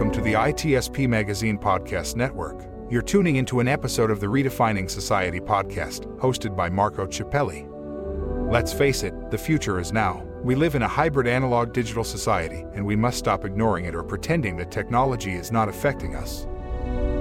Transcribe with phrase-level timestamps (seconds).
[0.00, 2.64] Welcome to the ITSP Magazine Podcast Network.
[2.88, 7.68] You're tuning into an episode of the Redefining Society podcast, hosted by Marco Ciappelli.
[8.50, 10.24] Let's face it, the future is now.
[10.42, 14.02] We live in a hybrid analog digital society, and we must stop ignoring it or
[14.02, 16.46] pretending that technology is not affecting us.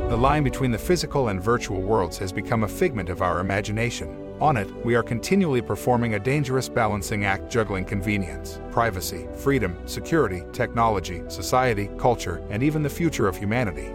[0.08, 4.19] The line between the physical and virtual worlds has become a figment of our imagination.
[4.42, 10.44] On it, we are continually performing a dangerous balancing act juggling convenience, privacy, freedom, security,
[10.54, 13.92] technology, society, culture, and even the future of humanity.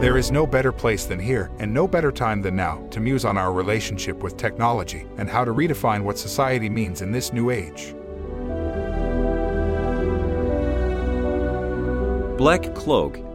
[0.00, 3.24] There is no better place than here, and no better time than now, to muse
[3.24, 7.50] on our relationship with technology and how to redefine what society means in this new
[7.50, 7.94] age.
[12.36, 13.20] Black Cloak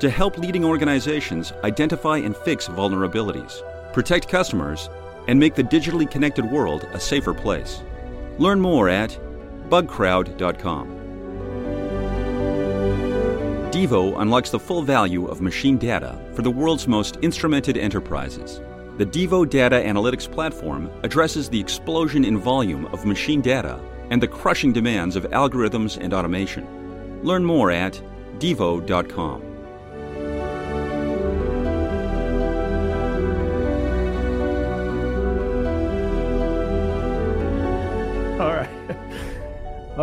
[0.00, 4.88] to help leading organizations identify and fix vulnerabilities, protect customers,
[5.26, 7.82] and make the digitally connected world a safer place.
[8.38, 9.18] Learn more at
[9.68, 10.98] bugcrowd.com.
[13.70, 18.60] Devo unlocks the full value of machine data for the world's most instrumented enterprises.
[18.96, 23.78] The Devo Data Analytics Platform addresses the explosion in volume of machine data
[24.10, 27.22] and the crushing demands of algorithms and automation.
[27.22, 28.00] Learn more at
[28.38, 29.47] devo.com.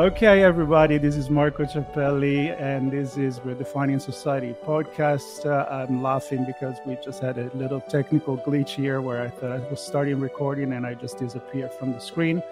[0.05, 5.47] Okay, everybody, this is Marco Ciappelli, and this is Redefining Society podcast.
[5.47, 9.51] Uh, I'm laughing because we just had a little technical glitch here where I thought
[9.51, 12.43] I was starting recording and I just disappeared from the screen.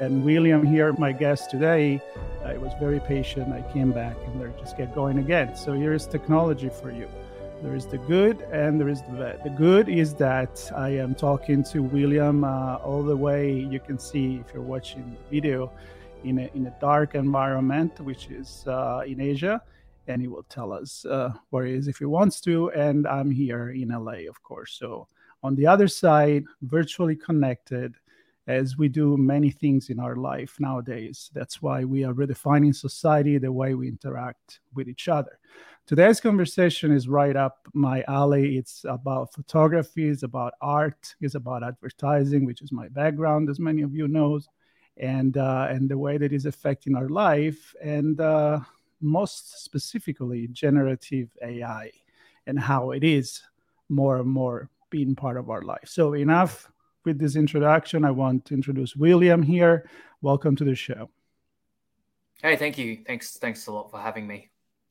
[0.00, 2.02] And William here, my guest today,
[2.44, 3.54] I was very patient.
[3.54, 5.56] I came back and they just get going again.
[5.56, 7.08] So here is technology for you.
[7.62, 9.44] There is the good and there is the bad.
[9.44, 13.50] The good is that I am talking to William uh, all the way.
[13.50, 15.72] You can see if you're watching the video
[16.24, 19.62] in a, in a dark environment, which is uh, in Asia.
[20.06, 22.70] And he will tell us uh, where he is if he wants to.
[22.70, 24.76] And I'm here in LA, of course.
[24.78, 25.06] So
[25.42, 27.94] on the other side, virtually connected,
[28.48, 31.30] as we do many things in our life nowadays.
[31.34, 35.38] That's why we are redefining society, the way we interact with each other.
[35.86, 38.56] Today's conversation is right up my alley.
[38.56, 43.82] It's about photography, it's about art, it's about advertising, which is my background, as many
[43.82, 44.40] of you know
[44.98, 48.60] and uh, and the way that is affecting our life, and uh,
[49.00, 51.90] most specifically generative AI,
[52.46, 53.42] and how it is
[53.88, 55.86] more and more being part of our life.
[55.86, 56.70] So enough
[57.04, 58.04] with this introduction.
[58.04, 59.88] I want to introduce William here.
[60.20, 61.10] Welcome to the show.
[62.42, 62.98] Hey, thank you.
[63.06, 64.50] Thanks, thanks a lot for having me.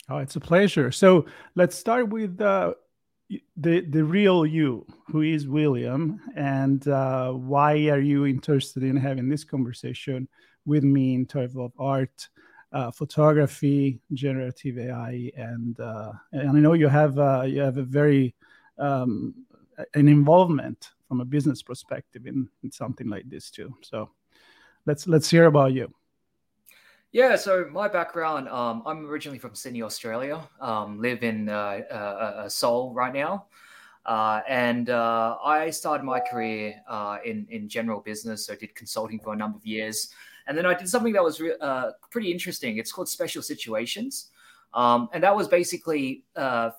[0.09, 0.91] Oh, it's a pleasure.
[0.91, 1.25] So
[1.55, 2.73] let's start with uh,
[3.57, 9.27] the the real you who is william and uh, why are you interested in having
[9.27, 10.27] this conversation
[10.65, 12.29] with me in terms of art
[12.71, 17.83] uh, photography generative ai and uh, and i know you have uh, you have a
[17.83, 18.33] very
[18.77, 19.33] um,
[19.93, 23.73] an involvement from a business perspective in, in something like this too.
[23.81, 24.09] So
[24.85, 25.93] let's let's hear about you
[27.17, 30.39] yeah, so my background, um, I'm originally from Sydney, Australia.
[30.61, 33.47] Um, live in uh, uh, uh, Seoul right now,
[34.05, 38.45] uh, and uh, I started my career uh, in in general business.
[38.45, 40.09] So I did consulting for a number of years,
[40.45, 41.57] and then I did something that was re-
[42.11, 42.77] pretty interesting.
[42.77, 44.29] It's called Special Situations,
[44.75, 46.23] um, and that was basically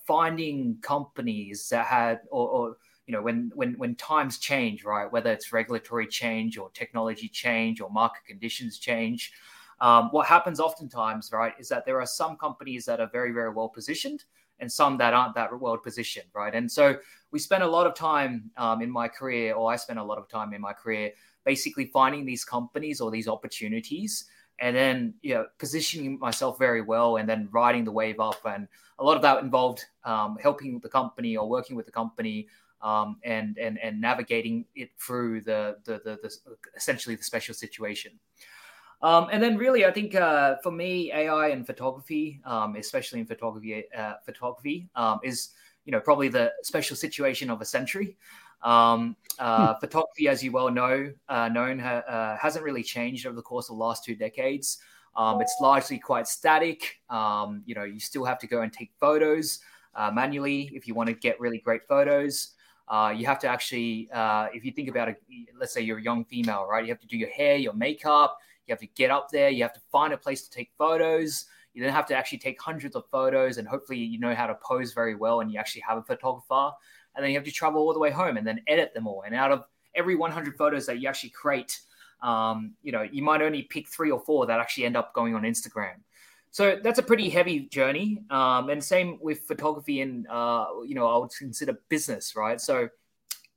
[0.07, 2.77] finding companies that had or, or
[3.09, 5.11] you know when when when times change, right?
[5.11, 9.33] Whether it's regulatory change or technology change or market conditions change.
[9.81, 13.51] Um, what happens oftentimes, right, is that there are some companies that are very, very
[13.51, 14.25] well positioned
[14.61, 16.55] and some that aren't that well positioned, right?
[16.55, 16.97] And so
[17.31, 20.19] we spent a lot of time um, in my career, or I spent a lot
[20.19, 21.13] of time in my career,
[21.45, 24.25] basically finding these companies or these opportunities
[24.61, 28.69] and then you know positioning myself very well and then riding the wave up and
[28.99, 32.49] a lot of that involved um, helping the company or working with the company
[32.83, 38.13] um, and and and navigating it through the, the the, the essentially the special situation
[39.03, 43.27] um, and then, really, I think uh, for me, AI and photography, um, especially in
[43.27, 45.51] photography, uh, photography um, is
[45.85, 48.17] you know probably the special situation of a century.
[48.63, 49.81] Um, uh, hmm.
[49.81, 53.69] Photography, as you well know, uh, known ha- uh, hasn't really changed over the course
[53.71, 54.79] of the last two decades.
[55.17, 57.01] Um, it's largely quite static.
[57.09, 59.61] Um, you know, you still have to go and take photos.
[59.99, 62.55] uh, manually if you want to get really great photos.
[62.89, 65.21] Uh, you have to actually, uh, if you think about it,
[65.59, 66.85] let's say you're a young female, right?
[66.85, 68.39] You have to do your hair, your makeup.
[68.69, 69.49] You have to get up there.
[69.49, 71.47] You have to find a place to take photos.
[71.75, 74.55] You then have to actually take hundreds of photos, and hopefully you know how to
[74.57, 76.73] pose very well, and you actually have a photographer.
[77.15, 79.25] And then you have to travel all the way home and then edit them all.
[79.27, 81.81] And out of every 100 photos that you actually create,
[82.23, 85.35] um, you know, you might only pick three or four that actually end up going
[85.35, 85.95] on Instagram.
[86.51, 88.23] So that's a pretty heavy journey.
[88.31, 92.61] Um, and same with photography and, uh, you know, I would consider business, right?
[92.61, 92.89] So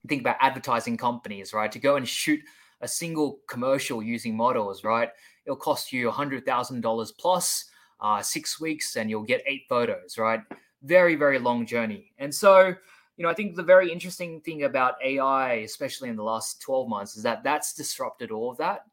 [0.08, 1.72] think about advertising companies, right?
[1.72, 2.42] To go and shoot
[2.82, 5.10] a single commercial using models, right?
[5.46, 7.66] It'll cost you $100,000 plus
[8.00, 10.42] uh, six weeks and you'll get eight photos, right?
[10.84, 12.12] Very, very long journey.
[12.18, 12.68] And so,
[13.18, 16.90] you know, I think the very interesting thing about AI, especially in the last 12
[16.90, 18.86] months, is that that's disrupted all of that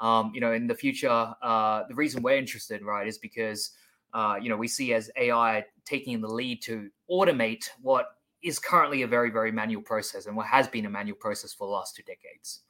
[0.00, 3.70] um, you know, in the future, uh, the reason we're interested, right, is because,
[4.14, 8.06] uh, you know, we see as AI taking the lead to automate what
[8.42, 11.66] is currently a very, very manual process and what has been a manual process for
[11.66, 12.60] the last two decades.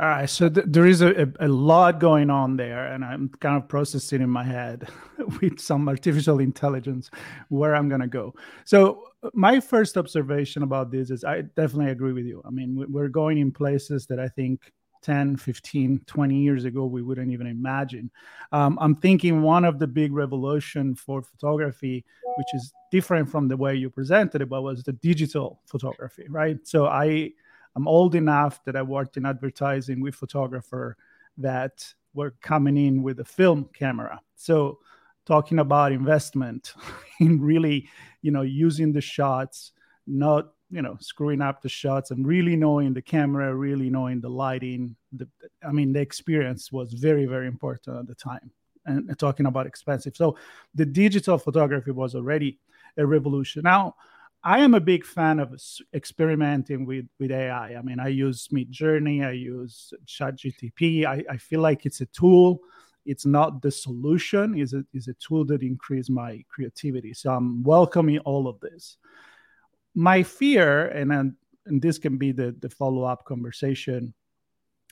[0.00, 3.62] All right, so th- there is a, a, lot going on there, and I'm kind
[3.62, 4.88] of processing in my head
[5.40, 7.10] with some artificial intelligence
[7.50, 8.34] where I'm to go.
[8.64, 9.04] So,
[9.34, 12.42] my first observation about this is I definitely agree with you.
[12.44, 14.72] I mean, we're going in places that I think
[15.02, 18.10] 10, 15, 20 years ago, we wouldn't even imagine.
[18.50, 22.04] Um, I'm thinking one of the big revolution for photography,
[22.38, 26.56] which is different from the way you presented it, but was the digital photography, right?
[26.62, 27.32] So I
[27.76, 30.96] am old enough that I worked in advertising with photographer
[31.38, 34.20] that were coming in with a film camera.
[34.36, 34.78] So
[35.24, 36.74] talking about investment
[37.20, 37.88] in really,
[38.20, 39.72] you know, using the shots,
[40.06, 44.28] not you know screwing up the shots and really knowing the camera really knowing the
[44.28, 45.28] lighting the,
[45.68, 48.50] i mean the experience was very very important at the time.
[48.84, 50.16] And, and talking about expensive.
[50.16, 50.36] So
[50.74, 52.58] the digital photography was already
[52.96, 53.62] a revolution.
[53.62, 53.94] Now
[54.44, 55.54] I am a big fan of
[55.94, 57.74] experimenting with, with AI.
[57.76, 61.04] I mean, I use Midjourney, I use ChatGTP.
[61.04, 62.60] I, I feel like it's a tool.
[63.06, 64.58] It's not the solution.
[64.58, 67.14] It's a, a tool that increase my creativity.
[67.14, 68.96] So I'm welcoming all of this
[69.94, 71.12] my fear, and
[71.66, 74.14] and this can be the the follow up conversation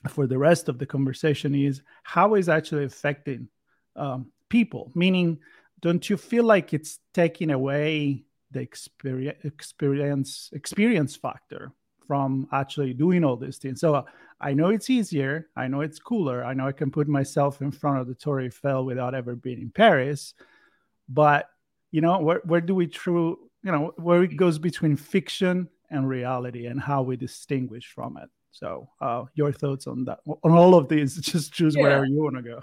[0.07, 3.47] for the rest of the conversation, is how is actually affecting
[3.95, 4.91] um, people.
[4.95, 5.39] Meaning,
[5.81, 11.71] don't you feel like it's taking away the experience experience experience factor
[12.07, 13.79] from actually doing all these things.
[13.79, 14.03] So uh,
[14.39, 15.47] I know it's easier.
[15.55, 16.43] I know it's cooler.
[16.43, 19.61] I know I can put myself in front of the Torre Eiffel without ever being
[19.61, 20.33] in Paris.
[21.07, 21.49] But
[21.91, 26.07] you know, where where do we true you know where it goes between fiction and
[26.07, 30.75] reality and how we distinguish from it so uh, your thoughts on that on all
[30.75, 31.83] of these just choose yeah.
[31.83, 32.61] wherever you want to go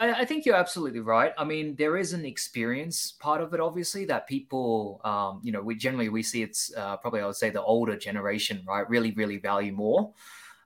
[0.00, 1.32] I, I, think you're absolutely right.
[1.36, 5.60] I mean, there is an experience part of it, obviously, that people, um, you know,
[5.60, 9.12] we generally we see it's uh, probably I would say the older generation, right, really,
[9.12, 10.12] really value more.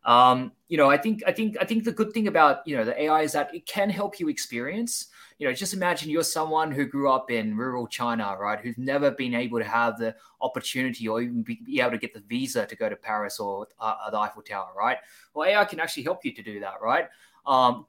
[0.04, 2.84] Um, you know, I think I think I think the good thing about you know
[2.84, 6.72] the AI is that it can help you experience you know, just imagine you're someone
[6.72, 8.58] who grew up in rural China, right?
[8.58, 12.12] Who's never been able to have the opportunity or even be, be able to get
[12.12, 14.98] the visa to go to Paris or uh, the Eiffel Tower, right?
[15.34, 17.06] Well, AI can actually help you to do that, right?
[17.48, 17.86] Um,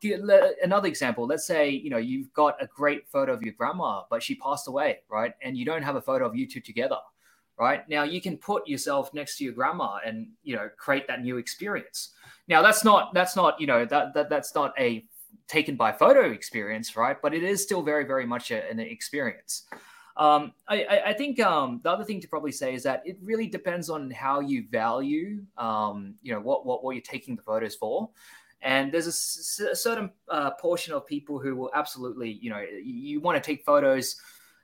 [0.64, 4.24] another example, let's say, you know, you've got a great photo of your grandma, but
[4.24, 5.34] she passed away, right?
[5.42, 6.96] And you don't have a photo of you two together,
[7.60, 7.88] right?
[7.90, 11.36] Now you can put yourself next to your grandma and, you know, create that new
[11.36, 12.14] experience.
[12.48, 15.06] Now that's not, that's not, you know, that, that that's not a
[15.50, 17.22] taken by photo experience, right?
[17.22, 19.64] But it is still very, very much a, an experience.
[20.16, 23.48] Um, I, I, think um, the other thing to probably say is that it really
[23.48, 27.76] depends on how you value, um, you know, what, what, what you're taking the photos
[27.76, 28.10] for.
[28.62, 32.60] And there's a, s- a certain uh, portion of people who will absolutely, you know,
[32.60, 34.18] you, you want to take photos.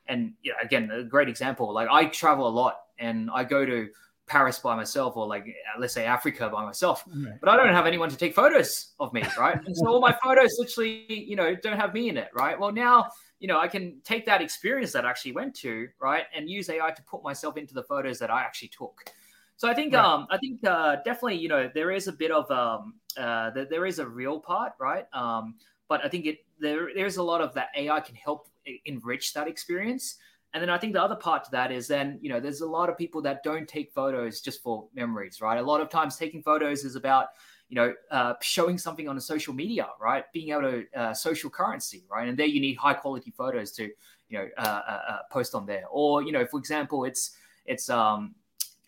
[0.06, 3.64] And you know, again, a great example, like I travel a lot and I go
[3.64, 3.88] to
[4.26, 5.46] Paris by myself or like
[5.78, 7.34] let's say Africa by myself, right.
[7.40, 9.58] but I don't have anyone to take photos of me, right?
[9.64, 12.58] And so all my photos literally, you know, don't have me in it, right?
[12.58, 16.24] Well, now you know I can take that experience that I actually went to, right,
[16.34, 19.10] and use AI to put myself into the photos that I actually took.
[19.56, 20.04] So I think right.
[20.04, 23.86] um I think uh, definitely you know there is a bit of um uh there
[23.86, 25.06] is a real part, right?
[25.12, 25.56] Um,
[25.88, 28.48] but I think it there there's a lot of that AI can help
[28.84, 30.16] enrich that experience
[30.56, 32.66] and then I think the other part to that is then, you know, there's a
[32.66, 35.58] lot of people that don't take photos just for memories, right?
[35.58, 37.26] A lot of times taking photos is about,
[37.68, 40.24] you know, uh, showing something on a social media, right?
[40.32, 42.26] Being able to uh, social currency, right?
[42.26, 45.66] And there you need high quality photos to, you know, uh, uh, uh, post on
[45.66, 45.84] there.
[45.90, 47.36] Or, you know, for example, it's,
[47.66, 48.34] it's, um,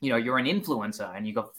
[0.00, 1.50] you know, you're an influencer and you've got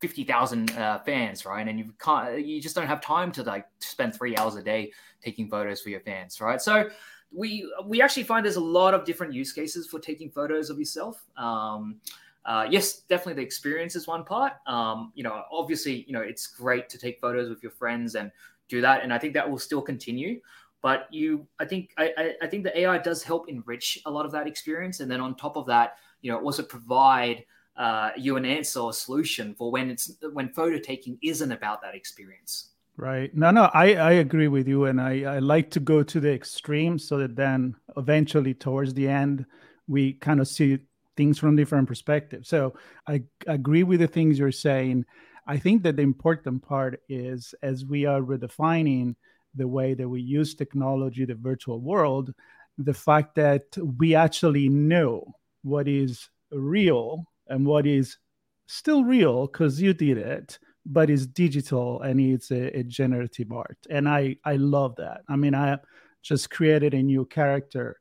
[0.00, 1.66] 50,000 uh, fans, right?
[1.66, 4.92] And you can't, you just don't have time to like spend three hours a day
[5.22, 6.60] taking photos for your fans, right?
[6.60, 6.88] So
[7.30, 10.78] we we actually find there's a lot of different use cases for taking photos of
[10.78, 11.24] yourself.
[11.36, 11.96] Um,
[12.44, 14.54] uh, yes, definitely the experience is one part.
[14.66, 18.30] Um, you know, obviously, you know, it's great to take photos with your friends and
[18.68, 20.40] do that, and I think that will still continue.
[20.80, 24.32] But you, I think, I, I think the AI does help enrich a lot of
[24.32, 27.44] that experience, and then on top of that, you know, also provide
[27.78, 31.94] uh, you an answer or solution for when it's when photo taking isn't about that
[31.94, 32.70] experience.
[32.96, 33.32] Right.
[33.32, 34.86] No, no, I, I agree with you.
[34.86, 39.06] And I, I like to go to the extreme so that then eventually towards the
[39.06, 39.46] end,
[39.86, 40.80] we kind of see
[41.16, 42.48] things from different perspectives.
[42.48, 42.74] So
[43.06, 45.04] I agree with the things you're saying.
[45.46, 49.14] I think that the important part is as we are redefining
[49.54, 52.34] the way that we use technology, the virtual world,
[52.78, 53.64] the fact that
[53.98, 58.18] we actually know what is real and what is
[58.66, 60.58] still real because you did it
[60.90, 63.78] but it's digital and it's a, a, generative art.
[63.90, 65.22] And i i love that.
[65.28, 65.78] I mean i
[66.22, 68.00] just created a new character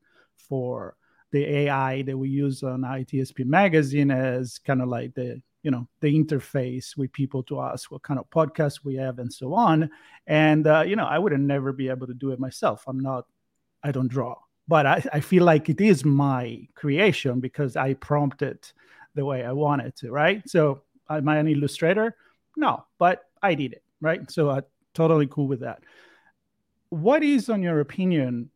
[0.49, 0.95] for
[1.31, 5.87] the ai that we use on itsp magazine as kind of like the you know
[5.99, 9.89] the interface with people to ask what kind of podcast we have and so on.
[10.25, 12.83] And uh, you know i would never be able to do it myself.
[12.87, 13.25] I'm not
[13.83, 14.35] i don't draw.
[14.69, 18.59] But I, I feel like it is my creation because i prompted
[19.17, 22.15] the way i wanted to right so am i an illustrator
[22.57, 24.29] no, but I did it, right?
[24.29, 25.83] So I'm totally cool with that.
[26.89, 28.49] What is, on your opinion,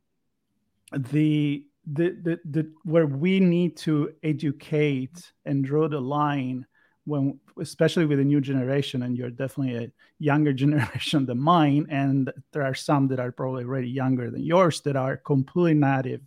[0.91, 6.65] the the, the the where we need to educate and draw the line
[7.05, 12.31] when especially with a new generation and you're definitely a younger generation than mine and
[12.53, 16.21] there are some that are probably already younger than yours that are completely native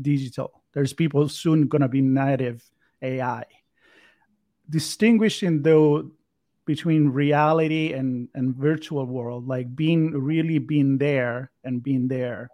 [0.00, 2.64] digital there's people soon going to be native
[3.02, 3.44] ai
[4.70, 6.10] distinguishing though
[6.66, 12.50] between reality and and virtual world like being really being there and being there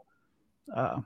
[0.74, 1.00] uh,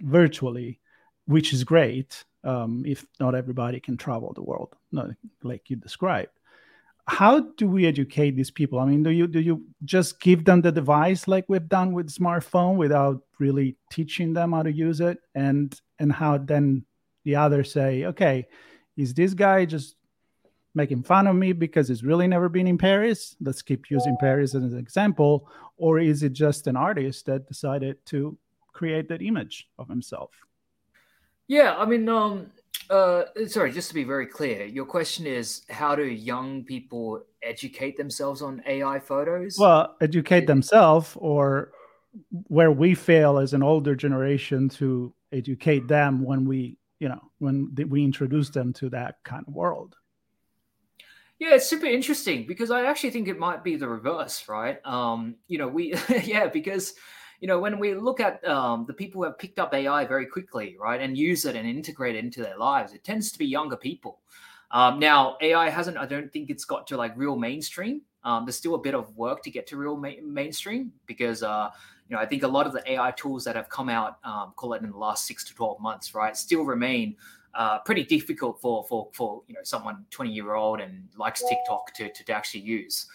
[0.00, 0.78] virtually
[1.26, 5.10] which is great um, if not everybody can travel the world not
[5.42, 6.30] like you described.
[7.08, 8.78] How do we educate these people?
[8.80, 12.12] I mean do you do you just give them the device like we've done with
[12.12, 15.18] smartphone without really teaching them how to use it?
[15.34, 16.84] And and how then
[17.24, 18.46] the others say okay
[18.96, 19.96] is this guy just
[20.76, 23.34] making fun of me because he's really never been in Paris.
[23.40, 25.48] Let's keep using Paris as an example.
[25.78, 28.36] Or is it just an artist that decided to
[28.72, 30.30] create that image of himself?
[31.48, 32.50] Yeah, I mean, um,
[32.90, 37.96] uh, sorry, just to be very clear, your question is how do young people educate
[37.96, 39.56] themselves on AI photos?
[39.58, 41.72] Well, educate themselves, or
[42.48, 47.74] where we fail as an older generation to educate them when we, you know, when
[47.88, 49.96] we introduce them to that kind of world.
[51.38, 54.78] Yeah, it's super interesting because I actually think it might be the reverse, right?
[54.86, 56.94] Um, you know, we yeah, because
[57.40, 60.26] you know when we look at um, the people who have picked up AI very
[60.26, 63.46] quickly, right, and use it and integrate it into their lives, it tends to be
[63.46, 64.20] younger people.
[64.70, 65.98] Um, now, AI hasn't.
[65.98, 68.00] I don't think it's got to like real mainstream.
[68.24, 71.68] Um, there's still a bit of work to get to real ma- mainstream because uh,
[72.08, 74.54] you know I think a lot of the AI tools that have come out, um,
[74.56, 77.14] call it in the last six to twelve months, right, still remain
[77.56, 81.92] uh, pretty difficult for for for you know someone 20 year old and likes TikTok
[81.94, 83.06] to to, to actually use.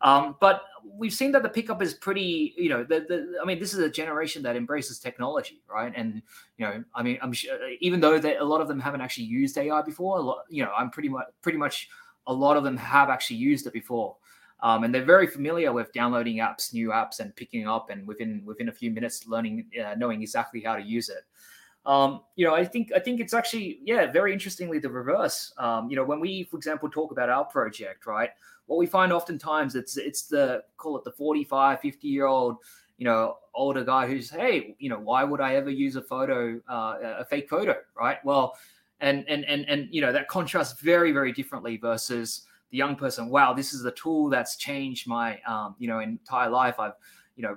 [0.00, 3.58] Um, but we've seen that the pickup is pretty, you know, the, the, I mean,
[3.58, 5.92] this is a generation that embraces technology, right?
[5.96, 6.20] And,
[6.58, 9.24] you know, I mean, I'm sure, even though they, a lot of them haven't actually
[9.24, 11.88] used AI before, a lot, you know, I'm pretty much, pretty much
[12.26, 14.16] a lot of them have actually used it before.
[14.60, 18.42] Um, and they're very familiar with downloading apps, new apps, and picking up, and within
[18.46, 21.24] within a few minutes, learning, uh, knowing exactly how to use it.
[21.86, 25.52] Um, you know, I think I think it's actually yeah, very interestingly the reverse.
[25.58, 28.30] Um, you know, when we, for example, talk about our project, right?
[28.66, 32.56] What we find oftentimes it's it's the call it the 45, 50 year old,
[32.96, 36.58] you know, older guy who's hey, you know, why would I ever use a photo,
[36.68, 38.18] uh, a fake photo, right?
[38.24, 38.56] Well,
[39.00, 43.28] and and and and you know that contrasts very very differently versus the young person.
[43.28, 46.80] Wow, this is the tool that's changed my um, you know entire life.
[46.80, 46.94] I've
[47.36, 47.56] you know,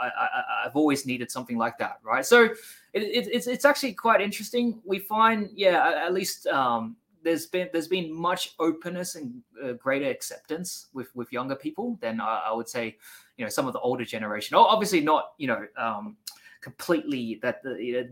[0.00, 2.24] I, have always needed something like that, right?
[2.24, 4.80] So it, it, it's it's actually quite interesting.
[4.84, 10.08] We find, yeah, at least um, there's been there's been much openness and uh, greater
[10.08, 12.96] acceptance with with younger people than I, I, would say,
[13.36, 14.56] you know, some of the older generation.
[14.56, 15.66] Obviously not, you know.
[15.76, 16.16] Um,
[16.60, 17.62] completely that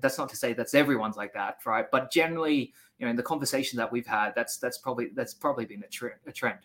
[0.01, 3.23] that's not to say that's everyone's like that right but generally you know in the
[3.23, 6.61] conversation that we've had that's that's probably that's probably been a, a trend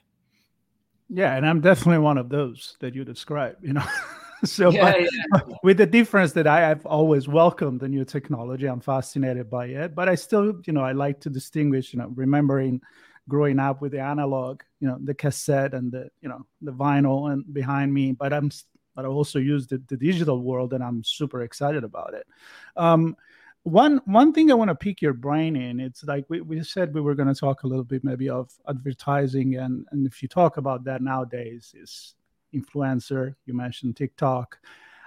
[1.10, 3.84] yeah and i'm definitely one of those that you describe you know
[4.46, 5.42] so yeah, yeah.
[5.64, 9.96] with the difference that I have always welcomed the new technology, I'm fascinated by it.
[9.96, 12.82] But I still, you know, I like to distinguish, you know, remembering
[13.30, 17.32] growing up with the analog, you know, the cassette and the, you know, the vinyl
[17.32, 18.12] and behind me.
[18.14, 18.50] But I'm
[18.96, 22.28] but I also use the, the digital world, and I'm super excited about it.
[22.76, 23.16] Um,
[23.64, 26.94] one one thing I want to pick your brain in, it's like we, we said
[26.94, 30.28] we were going to talk a little bit maybe of advertising, and and if you
[30.28, 32.16] talk about that nowadays, is
[32.54, 33.36] influencer.
[33.46, 34.60] You mentioned TikTok.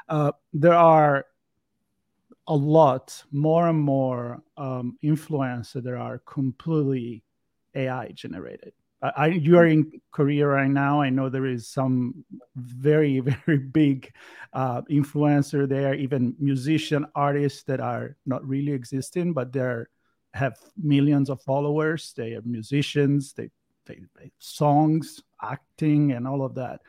[0.09, 1.27] Uh, there are
[2.47, 7.23] a lot more and more um, influencers that are completely
[7.75, 8.73] AI generated.
[9.17, 11.03] I, you are in Korea right now.
[11.03, 12.25] I know there is some
[12.57, 14.13] very very big
[14.53, 19.85] uh, influencer there, even musician artists that are not really existing, but they
[20.33, 22.15] have millions of followers.
[22.17, 23.35] They are musicians.
[23.35, 23.51] They,
[23.87, 26.81] they, they songs, acting, and all of that.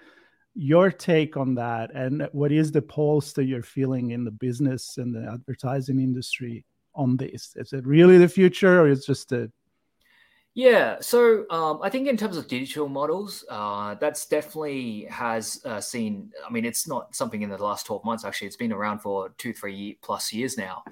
[0.55, 4.97] Your take on that, and what is the pulse that you're feeling in the business
[4.97, 7.53] and the advertising industry on this?
[7.57, 9.51] Is it really the future, or is just a
[10.55, 15.81] yeah, so um, I think in terms of digital models, uh, that's definitely has uh,
[15.81, 16.31] seen.
[16.47, 18.23] I mean, it's not something in the last twelve months.
[18.23, 20.85] Actually, it's been around for two, three plus years now.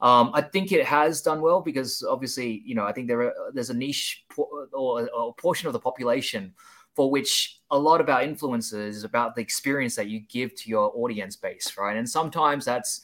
[0.00, 3.34] Um, I think it has done well because obviously, you know, I think there are,
[3.52, 6.54] there's a niche or, or, a portion of the population
[6.98, 10.90] for which a lot about influencers is about the experience that you give to your
[10.96, 11.96] audience base, right?
[11.96, 13.02] And sometimes that's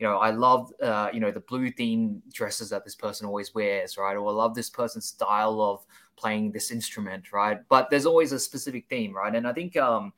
[0.00, 3.54] you know, I love, uh, you know, the blue theme dresses that this person always
[3.54, 4.16] wears, right?
[4.16, 5.86] Or I love this person's style of
[6.16, 7.60] playing this instrument, right?
[7.68, 9.32] But there's always a specific theme, right?
[9.32, 10.12] And I think um,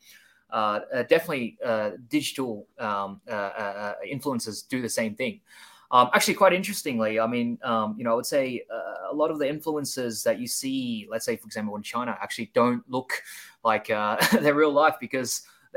[0.50, 5.42] uh, uh, definitely uh, digital um, uh, uh, influences do the same thing.
[5.90, 9.30] Um, actually, quite interestingly, I mean, um, you know, I would say uh, a lot
[9.30, 13.23] of the influencers that you see, let's say, for example, in China, actually don't look
[13.64, 15.42] like uh, their real life because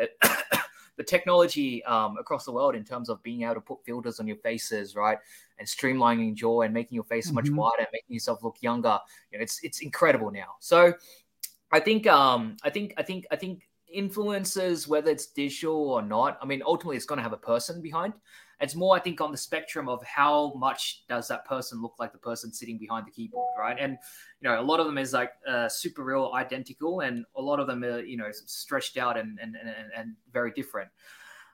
[0.97, 4.27] the technology um, across the world in terms of being able to put filters on
[4.27, 5.17] your faces, right,
[5.59, 7.35] and streamlining jaw and making your face mm-hmm.
[7.35, 8.99] much wider, making yourself look younger.
[9.31, 10.55] You know, it's it's incredible now.
[10.59, 10.93] So,
[11.71, 16.37] I think um, I think I think I think influencers, whether it's digital or not,
[16.41, 18.13] I mean, ultimately it's going to have a person behind.
[18.61, 22.11] It's more, I think, on the spectrum of how much does that person look like
[22.11, 23.77] the person sitting behind the keyboard, right?
[23.79, 23.97] And
[24.39, 27.59] you know, a lot of them is like uh, super real, identical, and a lot
[27.59, 30.89] of them are you know stretched out and and and, and very different.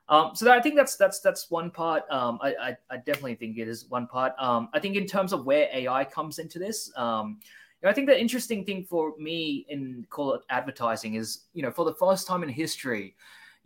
[0.09, 2.03] Um, so I think that's that's that's one part.
[2.09, 4.33] Um, I, I, I definitely think it is one part.
[4.39, 7.39] Um, I think in terms of where AI comes into this, um,
[7.81, 11.61] you know, I think the interesting thing for me in call it advertising is you
[11.61, 13.15] know for the first time in history,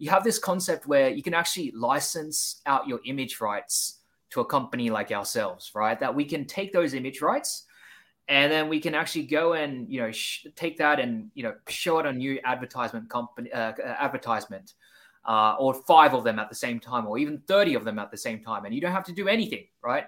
[0.02, 4.00] you have this concept where you can actually license out your image rights
[4.32, 6.00] to a company like ourselves, right?
[6.00, 7.66] That we can take those image rights
[8.28, 11.54] and then we can actually go and you know sh- take that and you know
[11.68, 14.74] show it on new advertisement company uh, uh, advertisement
[15.28, 18.10] uh, or five of them at the same time or even 30 of them at
[18.10, 20.06] the same time and you don't have to do anything right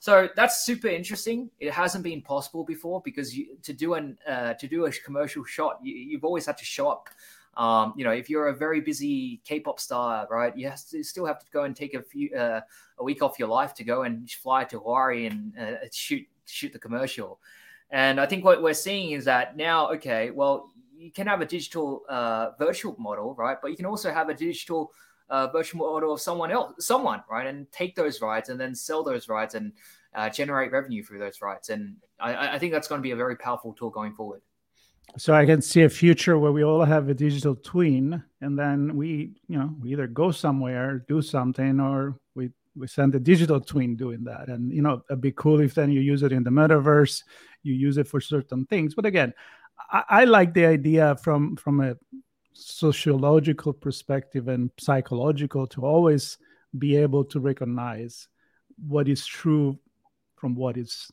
[0.00, 4.52] so that's super interesting it hasn't been possible before because you, to do an uh,
[4.54, 7.08] to do a commercial shot you, have always had to show up
[7.56, 11.40] um, you know, if you're a very busy K-pop star, right, you, to, still have
[11.40, 12.60] to go and take a few uh,
[12.98, 16.72] a week off your life to go and fly to Hawaii and uh, shoot shoot
[16.72, 17.40] the commercial.
[17.90, 21.46] And I think what we're seeing is that now, okay, well, you can have a
[21.46, 23.56] digital uh, virtual model, right?
[23.60, 24.92] But you can also have a digital
[25.28, 27.46] uh, virtual model of someone else, someone, right?
[27.46, 29.72] And take those rights and then sell those rights and
[30.14, 31.68] uh, generate revenue through those rights.
[31.68, 34.42] And I, I think that's going to be a very powerful tool going forward
[35.16, 38.96] so i can see a future where we all have a digital twin and then
[38.96, 43.60] we you know we either go somewhere do something or we we send a digital
[43.60, 44.48] twin doing that.
[44.48, 47.22] And you know it'd be cool if then you use it in the metaverse
[47.62, 48.94] you use it for certain things.
[48.94, 49.34] But again
[49.90, 51.96] i, I like the idea from from a
[52.52, 56.38] sociological perspective and psychological to always
[56.78, 58.28] be able to recognize
[58.86, 59.78] what is true
[60.36, 61.10] from what is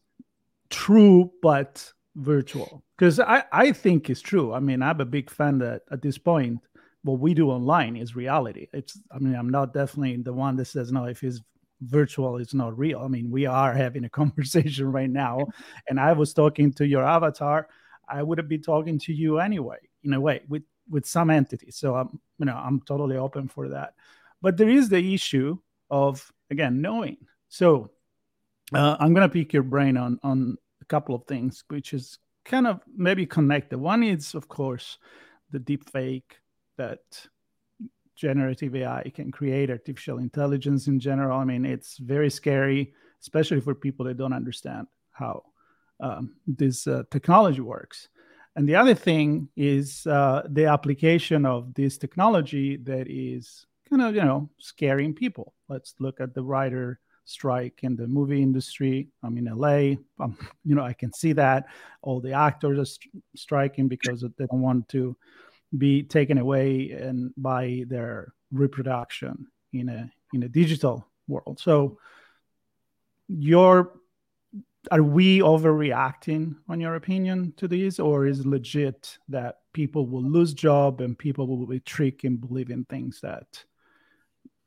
[0.70, 2.84] true but virtual.
[2.98, 4.54] Because I, I think it's true.
[4.54, 6.60] I mean i'm a big fan that at this point
[7.04, 8.68] what we do online is reality.
[8.74, 11.42] It's i mean i'm not definitely the one that says no if it's
[11.82, 13.00] virtual it's not real.
[13.00, 15.46] I mean we are having a conversation right now.
[15.88, 17.70] And i was talking to your avatar.
[18.10, 21.72] I would have been talking to you anyway in a way with with some entity.
[21.72, 23.94] So i'm you know i'm totally open for that.
[24.42, 25.58] But there is the issue
[25.92, 27.18] of again knowing.
[27.50, 27.92] So
[28.74, 32.68] uh, i'm going to pick your brain on on couple of things, which is kind
[32.68, 33.78] of maybe connected.
[33.78, 34.98] One is, of course,
[35.52, 36.38] the deep fake
[36.78, 37.00] that
[38.16, 41.40] generative AI can create, artificial intelligence in general.
[41.40, 45.44] I mean, it's very scary, especially for people that don't understand how
[46.00, 48.10] um, this uh, technology works.
[48.56, 54.16] And the other thing is uh, the application of this technology that is kind of,
[54.16, 55.54] you know, scaring people.
[55.70, 59.10] Let's look at the writer strike in the movie industry.
[59.24, 59.96] I'm in LA.
[60.20, 60.36] Um,
[60.66, 61.68] you know, I can see that
[62.02, 65.16] all the actors are st- striking because they don't want to
[65.78, 71.60] be taken away and by their reproduction in a in a digital world.
[71.60, 72.00] So
[73.28, 73.94] your
[74.90, 80.54] are we overreacting on your opinion to this or is legit that people will lose
[80.54, 83.64] job and people will be tricked in believing things that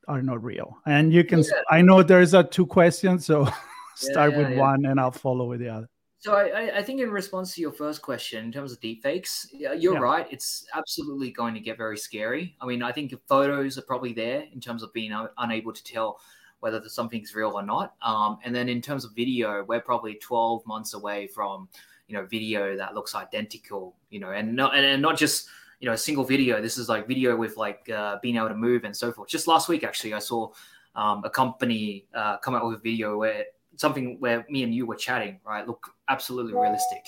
[0.09, 1.63] are not real and you can yeah.
[1.71, 3.45] i know there's a two questions so
[3.95, 5.89] start yeah, yeah, with one and i'll follow with the other
[6.21, 9.95] so I, I think in response to your first question, in terms of deepfakes, you're
[9.95, 9.99] yeah.
[9.99, 10.27] right.
[10.31, 12.55] It's absolutely going to get very scary.
[12.61, 16.21] I mean, I think photos are probably there in terms of being unable to tell
[16.61, 17.95] whether something's real or not.
[18.03, 21.71] Um, and then in terms of video, we're probably 12 months away from,
[22.07, 25.49] you know, video that looks identical, you know, and not, and not just,
[25.81, 26.61] you know, a single video.
[26.61, 29.29] This is like video with like uh, being able to move and so forth.
[29.29, 30.51] Just last week, actually, I saw
[30.95, 33.45] um, a company uh, come out with a video where
[33.77, 35.67] something where me and you were chatting, right?
[35.67, 37.05] Look absolutely realistic.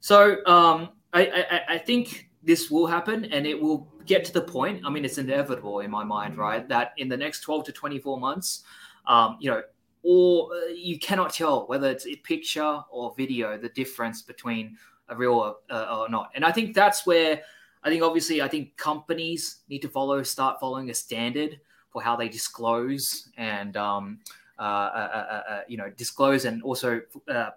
[0.00, 4.40] So um, I, I, I think this will happen and it will get to the
[4.40, 4.82] point.
[4.84, 6.68] I mean, it's inevitable in my mind, right?
[6.68, 8.64] That in the next 12 to 24 months,
[9.06, 9.62] um, you know,
[10.02, 14.76] or uh, you cannot tell whether it's a picture or video, the difference between
[15.08, 16.30] a real or, uh, or not.
[16.34, 17.42] And I think that's where
[17.84, 22.16] I think obviously I think companies need to follow, start following a standard for how
[22.16, 24.18] they disclose and um,
[24.58, 27.00] uh, uh, uh, you know disclose and also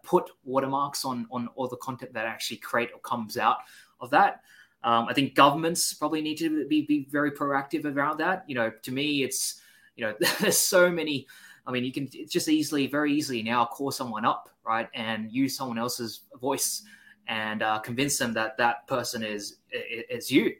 [0.03, 3.57] put watermarks on on all the content that actually create or comes out
[4.01, 4.41] of that.
[4.83, 8.43] Um, I think governments probably need to be, be very proactive around that.
[8.47, 9.61] You know, to me, it's
[9.95, 11.27] you know there's so many.
[11.67, 15.57] I mean, you can just easily, very easily now call someone up, right, and use
[15.57, 16.83] someone else's voice
[17.27, 19.57] and uh, convince them that that person is
[20.09, 20.53] is you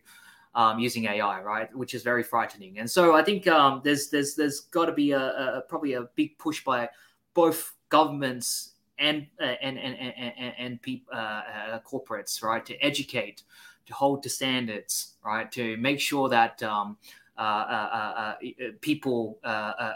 [0.56, 1.75] um, using AI, right?
[1.75, 2.80] Which is very frightening.
[2.80, 6.04] And so I think um, there's there's there's got to be a, a, probably a
[6.15, 6.89] big push by
[7.34, 10.80] both governments and uh, and and and and,
[11.12, 13.43] uh, uh, corporates, right, to educate,
[13.86, 16.63] to hold to standards, right, to make sure that.
[16.63, 16.97] Um,
[17.38, 18.36] uh, uh,
[18.80, 19.38] people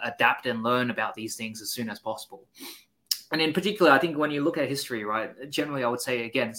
[0.03, 2.43] adapt and learn about these things as soon as possible.
[3.31, 6.25] And in particular, I think when you look at history, right, generally I would say
[6.25, 6.53] again,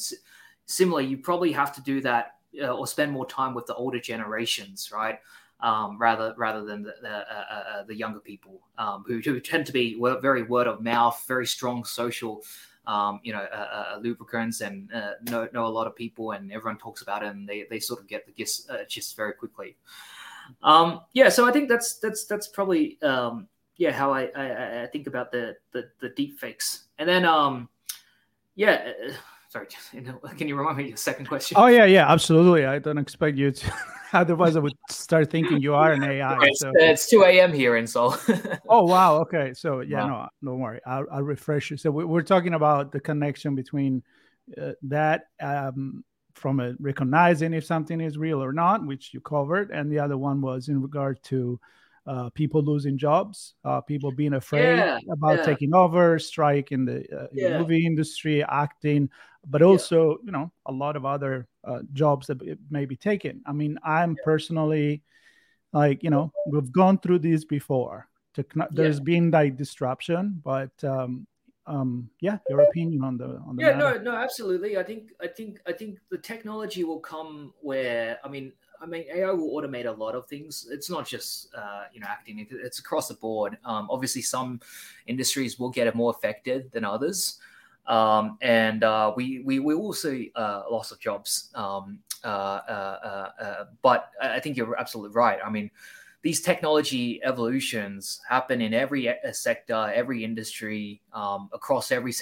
[0.67, 4.01] similar, you probably have to do that uh, or spend more time with the older
[4.01, 5.19] generations, right?
[5.61, 9.41] Um, rather rather than the the, uh, uh, uh, the younger people um, who, who
[9.41, 12.43] tend to be very word of mouth, very strong social,
[12.87, 14.89] um, you know, uh, uh, lubricants and
[15.29, 18.01] know know a lot of people, and everyone talks about it, and they, they sort
[18.01, 19.77] of get the gist, gist very quickly.
[20.63, 23.47] Um, yeah, so I think that's that's that's probably um,
[23.81, 27.69] yeah how I, I, I think about the the, the deep fakes, and then um,
[28.55, 28.93] yeah
[29.49, 29.67] sorry,
[30.37, 31.57] can you remind me your second question?
[31.59, 32.67] Oh yeah, yeah, absolutely.
[32.67, 33.75] I don't expect you to.
[34.13, 36.37] Otherwise, I would start thinking you are an AI.
[36.43, 36.73] It's, so.
[36.75, 37.53] it's two a.m.
[37.53, 38.17] here in Seoul.
[38.69, 39.19] oh wow.
[39.23, 39.55] Okay.
[39.55, 40.29] So yeah, wow.
[40.43, 40.81] no, don't worry.
[40.87, 41.77] I'll, I'll refresh you.
[41.77, 44.03] So we, are talking about the connection between
[44.61, 49.71] uh, that um, from a recognizing if something is real or not, which you covered,
[49.71, 51.59] and the other one was in regard to
[52.07, 55.45] uh, people losing jobs, uh, people being afraid yeah, about yeah.
[55.45, 57.59] taking over, strike in the, uh, yeah.
[57.59, 59.09] movie industry, acting,
[59.47, 63.43] but also you know a lot of other uh, jobs that may be taken.
[63.47, 65.03] I mean, I'm personally
[65.73, 68.09] like you know we've gone through this before.
[68.71, 71.27] there's been like disruption, but um,
[71.67, 74.03] um, yeah, your opinion on the on the yeah, matter.
[74.03, 74.77] no, no, absolutely.
[74.77, 79.05] I think I think I think the technology will come where I mean I mean,
[79.13, 80.67] AI will automate a lot of things.
[80.71, 83.59] It's not just uh, you know acting; it's across the board.
[83.65, 84.61] Um, obviously, some
[85.07, 87.39] industries will get more affected than others,
[87.87, 91.51] um, and uh, we, we we will see uh, loss of jobs.
[91.55, 95.39] Um, uh, uh, uh, but I think you're absolutely right.
[95.45, 95.71] I mean,
[96.23, 102.13] these technology evolutions happen in every sector, every industry, um, across every,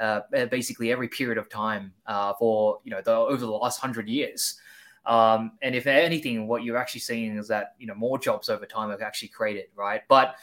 [0.00, 4.08] uh, basically every period of time uh, for you know the, over the last hundred
[4.08, 4.60] years.
[5.06, 8.66] Um, and if anything, what you're actually seeing is that you know more jobs over
[8.66, 10.02] time have actually created, right?
[10.08, 10.36] But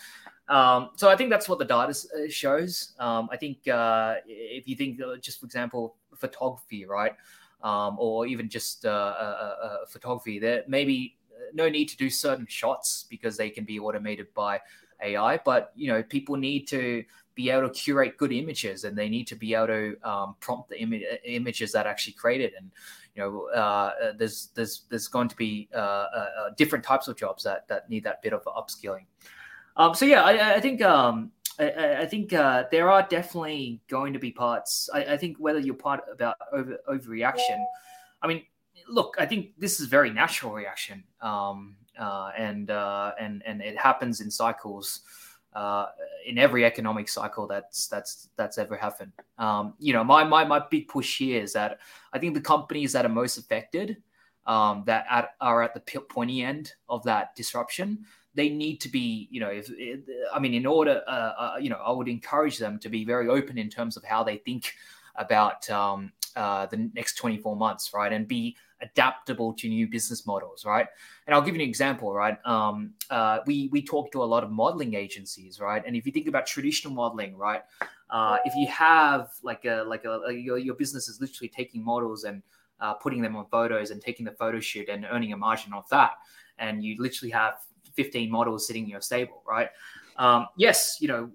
[0.47, 2.93] um, so I think that's what the data uh, shows.
[2.99, 7.13] Um, I think uh, if you think, uh, just for example, photography, right,
[7.61, 11.17] um, or even just uh, uh, uh, photography, there maybe
[11.53, 14.59] no need to do certain shots because they can be automated by
[15.01, 15.37] AI.
[15.43, 17.03] But you know, people need to
[17.35, 20.69] be able to curate good images, and they need to be able to um, prompt
[20.69, 22.71] the Im- images that actually created and
[23.15, 27.15] you know, uh, there's there's there's going to be uh, uh, uh, different types of
[27.15, 29.05] jobs that that need that bit of upskilling.
[29.77, 34.13] Um, so yeah, I, I think um, I, I, think uh, there are definitely going
[34.13, 34.89] to be parts.
[34.93, 37.63] I, I, think whether you're part about over overreaction,
[38.21, 38.43] I mean,
[38.87, 44.21] look, I think this is very natural reaction, um, uh, and and and it happens
[44.21, 45.01] in cycles
[45.55, 45.87] uh,
[46.25, 49.11] in every economic cycle that's that's that's ever happened.
[49.37, 51.79] Um, you know, my my my big push here is that
[52.11, 53.97] I think the companies that are most affected
[54.45, 59.27] um, that at, are at the pointy end of that disruption, they need to be,
[59.31, 59.69] you know, if,
[60.33, 63.27] I mean, in order, uh, uh, you know, I would encourage them to be very
[63.27, 64.73] open in terms of how they think
[65.15, 68.11] about um, uh, the next 24 months, right?
[68.11, 70.87] And be adaptable to new business models, right?
[71.25, 72.37] And I'll give you an example, right?
[72.45, 75.83] Um, uh, we we talk to a lot of modeling agencies, right?
[75.85, 77.61] And if you think about traditional modeling, right,
[78.09, 81.83] uh, if you have like a like a, a your, your business is literally taking
[81.83, 82.43] models and
[82.79, 85.87] uh, putting them on photos and taking the photo shoot and earning a margin off
[85.89, 86.11] that,
[86.59, 87.55] and you literally have
[87.95, 89.69] 15 models sitting in your stable, right?
[90.17, 91.31] Um, yes, you know,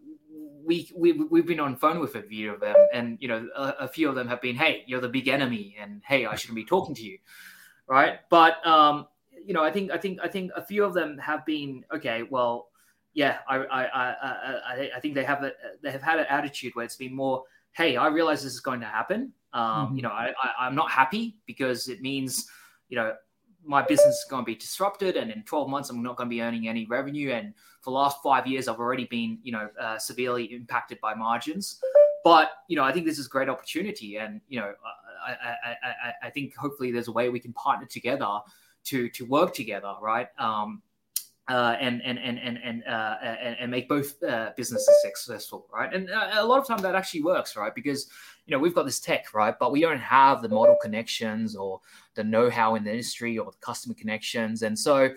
[0.69, 3.75] we, we we've been on phone with a few of them, and you know, a,
[3.81, 6.57] a, few of them have been, "Hey, you're the big enemy," and "Hey, I shouldn't
[6.57, 7.19] be talking to you,"
[7.87, 8.21] right?
[8.29, 9.07] But um,
[9.45, 12.23] you know, I think I think I think a few of them have been okay.
[12.23, 12.69] Well,
[13.15, 15.53] yeah, I I I I, I think they have a,
[15.83, 18.81] they have had an attitude where it's been more, "Hey, I realize this is going
[18.81, 19.33] to happen.
[19.55, 19.97] Um, mm-hmm.
[19.97, 22.47] You know, I, I I'm not happy because it means."
[22.91, 23.13] You know,
[23.65, 26.31] my business is going to be disrupted and in 12 months i'm not going to
[26.31, 27.31] be earning any revenue.
[27.31, 31.15] And for the last five years i've already been you know uh, severely impacted by
[31.15, 31.81] margins.
[32.25, 34.19] But you know i think this is a great opportunity.
[34.19, 34.73] And you know
[35.27, 38.41] I, I, I, I think hopefully there's a way we can partner together
[38.85, 40.29] to to work together right?
[40.39, 40.83] Um,
[41.49, 45.93] uh, and and and and and, uh, and, and make both uh, businesses successful, right?
[45.95, 47.75] And uh, a lot of time that actually works, right?
[47.75, 48.11] Because
[48.47, 51.81] you know we've got this tech, right, but we don't have the model connections or
[52.15, 55.11] the know-how in the industry or the customer connections, and so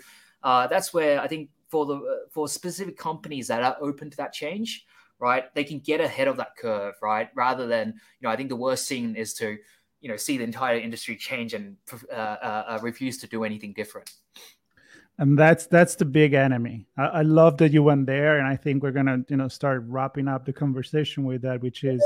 [0.44, 4.32] uh, that's where I think for the for specific companies that are open to that
[4.32, 4.86] change,
[5.20, 8.48] right, they can get ahead of that curve, right, rather than you know I think
[8.48, 9.58] the worst thing is to
[10.00, 11.76] you know see the entire industry change and
[12.10, 14.10] uh, refuse to do anything different
[15.22, 16.88] and that's that's the big enemy.
[16.98, 19.84] I, I, love that you went there and i think we're gonna you know start
[19.88, 22.04] wrapping up the conversation with that which is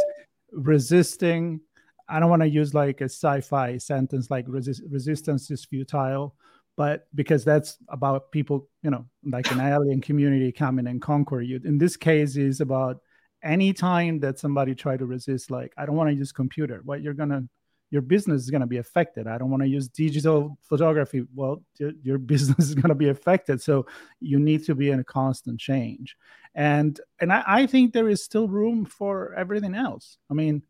[0.51, 1.61] resisting.
[2.07, 6.35] I don't want to use like a sci-fi sentence like resist, resistance is futile
[6.77, 11.61] but because that's about people you know like an alien community coming and conquer you.
[11.63, 12.99] In this case is about
[13.43, 16.81] any time that somebody try to resist like i don't want to use computer.
[16.83, 17.47] What you're gonna
[17.91, 19.27] your business is going to be affected.
[19.27, 21.23] I don't want to use digital photography.
[21.33, 21.63] Well,
[22.03, 23.61] your, business is going to be affected.
[23.61, 23.85] So
[24.19, 26.17] you need to be in a constant change.
[26.53, 30.17] And and I, I think there is still room for everything else.
[30.29, 30.63] I mean,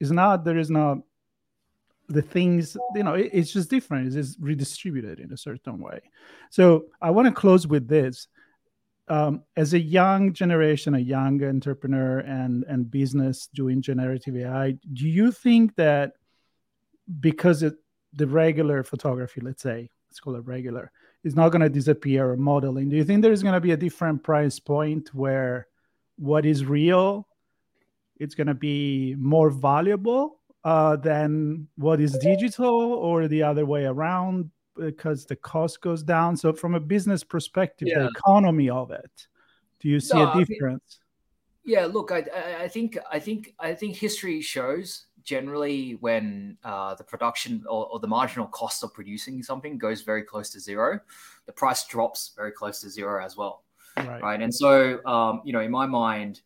[0.00, 0.98] it's not there is not
[2.08, 6.00] the things you know it, it's just different it's just redistributed in a certain way
[6.50, 8.28] so i want to close with this
[9.08, 15.06] um, as a young generation a young entrepreneur and and business doing generative ai do
[15.06, 16.12] you think that
[17.20, 17.74] because it,
[18.12, 20.90] the regular photography, let's say, let's call it regular,
[21.24, 22.88] is not going to disappear or modeling.
[22.88, 25.66] Do you think there's going to be a different price point where
[26.16, 27.26] what is real,
[28.18, 33.84] it's going to be more valuable uh, than what is digital, or the other way
[33.84, 36.36] around because the cost goes down?
[36.36, 38.00] So, from a business perspective, yeah.
[38.00, 39.28] the economy of it,
[39.80, 41.00] do you see no, a difference?
[41.00, 42.24] I mean, yeah, look, I,
[42.62, 48.00] I think I think I think history shows generally when uh, the production or, or,
[48.00, 50.98] the marginal cost of producing something goes very close to zero,
[51.44, 53.62] the price drops very close to zero as well.
[53.98, 54.22] Right.
[54.22, 54.40] right?
[54.40, 56.40] And so, um, you know, in my mind,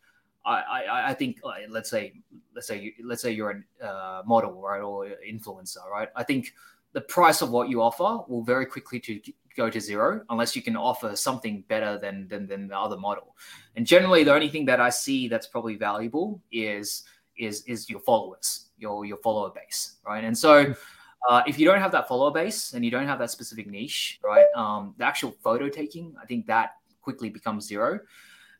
[0.44, 2.14] I, I, I think uh, let's say
[2.56, 6.08] let's say you, let's say you're a uh, model right or influencer right.
[6.16, 6.52] I think
[6.92, 9.20] the price of what you offer will very quickly to
[9.56, 13.36] go to zero unless you can offer something better than, than than the other model.
[13.76, 17.04] And generally, the only thing that I see that's probably valuable is
[17.36, 20.24] is is your followers your your follower base, right?
[20.24, 20.74] And so
[21.30, 24.18] uh, if you don't have that follower base and you don't have that specific niche,
[24.22, 28.00] right, um, the actual photo taking, I think that quickly becomes zero.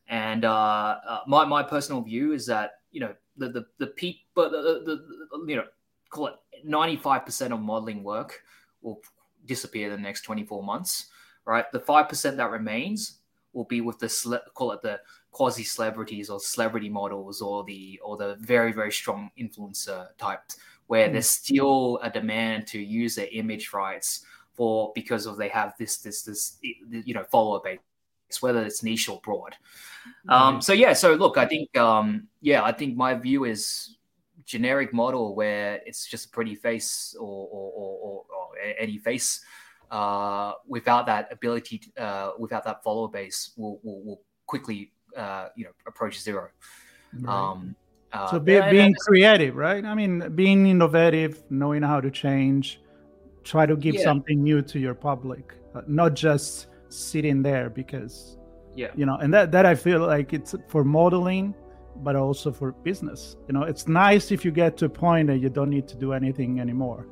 [0.08, 4.50] And uh, uh, my my personal view is that you know the the the people,
[4.50, 4.96] the, the,
[5.30, 5.64] the you know
[6.10, 8.42] call it ninety five percent of modeling work
[8.80, 9.00] will
[9.44, 11.06] disappear in the next twenty four months,
[11.44, 11.70] right?
[11.72, 13.18] The five percent that remains
[13.52, 15.00] will be with the call it the
[15.32, 21.08] quasi celebrities or celebrity models or the or the very very strong influencer types where
[21.08, 21.12] mm.
[21.12, 25.96] there's still a demand to use their image rights for because of they have this
[25.98, 27.78] this this you know follower base
[28.40, 29.56] whether it's niche or broad
[30.28, 30.32] mm.
[30.32, 33.96] um, so yeah so look i think um, yeah i think my view is
[34.44, 39.42] generic model where it's just a pretty face or or, or, or, or any face
[39.92, 45.48] uh, without that ability, to, uh, without that follower base, will will, will quickly uh,
[45.56, 46.48] you know approach zero.
[47.20, 47.34] Right.
[47.34, 47.76] Um,
[48.12, 49.84] uh, so be, being creative, right?
[49.84, 52.82] I mean, being innovative, knowing how to change,
[53.42, 54.02] try to give yeah.
[54.02, 58.36] something new to your public, uh, not just sitting there because
[58.74, 61.54] yeah you know and that that i feel like it's for modeling
[61.96, 65.38] but also for business you know it's nice if you get to a point that
[65.38, 67.06] you don't need to do anything anymore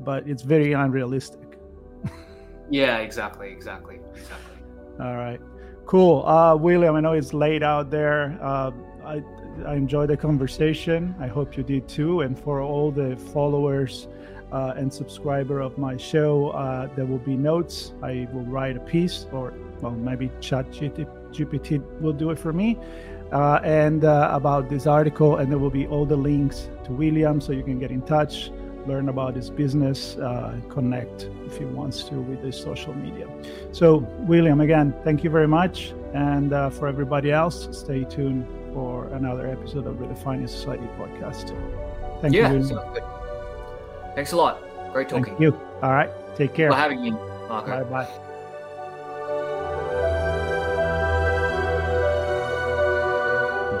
[0.00, 1.58] but it's very unrealistic
[2.72, 4.56] Yeah, exactly, exactly, exactly.
[4.98, 5.38] All right,
[5.86, 6.24] cool.
[6.26, 8.38] Uh, William, I know it's late out there.
[8.40, 8.70] Uh,
[9.04, 9.22] I
[9.66, 11.14] I enjoyed the conversation.
[11.20, 12.22] I hope you did too.
[12.22, 14.08] And for all the followers
[14.50, 17.92] uh, and subscriber of my show, uh, there will be notes.
[18.02, 22.78] I will write a piece, or well, maybe Chat GPT will do it for me.
[23.32, 27.40] Uh, and uh, about this article, and there will be all the links to William,
[27.40, 28.50] so you can get in touch,
[28.86, 33.28] learn about his business, uh, connect if he wants to with his social media.
[33.72, 39.06] So, William, again, thank you very much, and uh, for everybody else, stay tuned for
[39.08, 41.50] another episode of the Redefining Society podcast.
[42.20, 42.64] Thank yeah, you.
[44.14, 44.62] Thanks a lot.
[44.92, 45.24] Great talking.
[45.24, 45.58] Thank you.
[45.82, 46.10] All right.
[46.36, 46.70] Take care.
[46.70, 47.84] For having me, Marco.
[47.84, 48.28] Bye bye.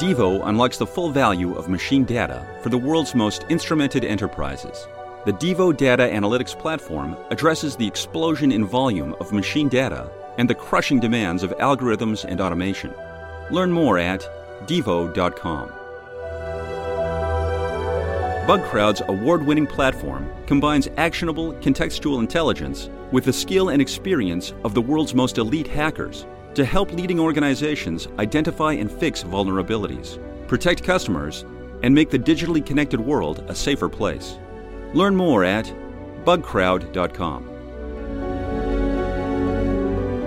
[0.02, 4.88] Devo unlocks the full value of machine data for the world's most instrumented enterprises.
[5.26, 10.56] The Devo Data Analytics Platform addresses the explosion in volume of machine data and the
[10.56, 12.92] crushing demands of algorithms and automation.
[13.52, 14.28] Learn more at
[14.66, 15.68] Devo.com.
[18.48, 24.82] Bugcrowd's award winning platform combines actionable contextual intelligence with the skill and experience of the
[24.82, 31.44] world's most elite hackers to help leading organizations identify and fix vulnerabilities, protect customers,
[31.82, 34.38] and make the digitally connected world a safer place.
[34.94, 35.72] Learn more at
[36.24, 37.48] bugcrowd.com.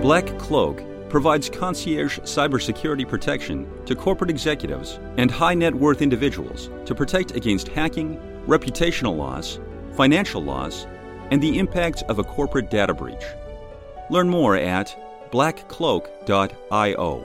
[0.02, 6.94] Black Cloak provides concierge cybersecurity protection to corporate executives and high net worth individuals to
[6.94, 9.58] protect against hacking, reputational loss,
[9.92, 10.86] financial loss,
[11.30, 13.24] and the impacts of a corporate data breach.
[14.10, 14.94] Learn more at
[15.30, 17.24] blackcloak.io.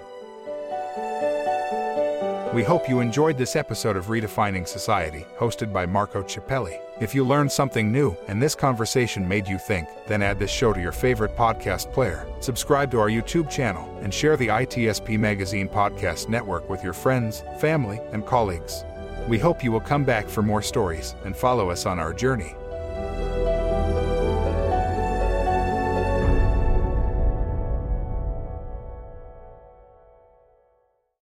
[2.54, 6.82] We hope you enjoyed this episode of Redefining Society, hosted by Marco Ciappelli.
[7.00, 10.74] If you learned something new and this conversation made you think, then add this show
[10.74, 16.28] to your favorite podcast player, subscribe to our YouTube channel, and share the ITSPmagazine podcast
[16.28, 18.84] network with your friends, family, and colleagues.
[19.30, 22.54] We hope you will come back for more stories and follow us on our journey.